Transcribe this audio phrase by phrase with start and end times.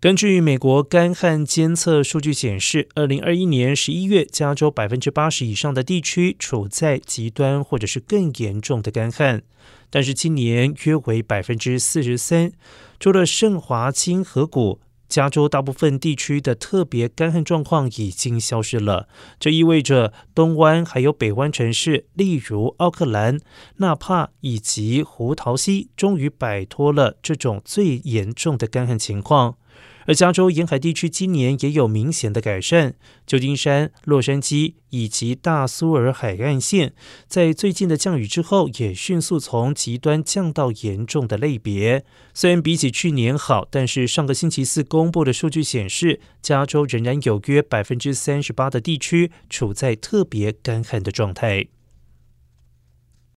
[0.00, 9.42] 根据美国干旱监测数据显示，二零二一年十一月，加州百分之八十以上的地区处在极端或者是更严重的干旱，
[9.90, 12.52] 但是今年约为百分之四十三。
[13.00, 19.08] 除了圣华清河谷，加州大部分地区的特别干旱状况已经消失了。
[19.40, 23.40] 这意味着东湾还有北湾城市，例如奥克兰、
[23.78, 29.56] 纳帕以及胡桃溪，终于摆脱了这种最严重的干旱情况。
[30.06, 32.94] 而加州沿海地区今年也有明显的改善，
[33.26, 36.94] 旧金山、洛杉矶以及大苏尔海岸线
[37.26, 42.04] 在最近的降雨之后，也迅速从极端降到严重的类别。
[42.32, 51.66] 虽然比起去年好，但是上个星期四公布的数据显示，加州仍然有约百分之三十八的地区处在特别干旱的状态。